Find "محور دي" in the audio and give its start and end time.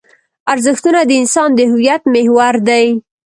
2.13-2.85